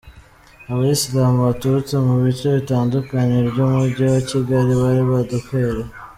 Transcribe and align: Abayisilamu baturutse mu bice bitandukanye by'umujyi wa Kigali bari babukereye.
Abayisilamu 0.71 1.39
baturutse 1.47 1.93
mu 2.05 2.13
bice 2.23 2.47
bitandukanye 2.57 3.37
by'umujyi 3.49 4.03
wa 4.13 4.21
Kigali 4.29 4.71
bari 4.81 5.01
babukereye. 5.09 5.83